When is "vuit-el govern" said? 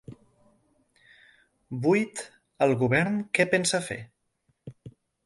1.83-3.21